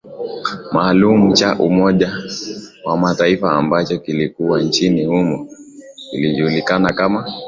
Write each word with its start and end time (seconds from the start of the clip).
maalumu 0.73 1.33
cha 1.33 1.55
Umoja 1.59 2.17
wa 2.85 2.97
Mtaifa 2.97 3.51
ambacho 3.51 3.99
kilikuwa 3.99 4.61
nchini 4.61 5.05
humo 5.05 5.47
kikijulikana 6.11 6.89
kama 6.93 7.33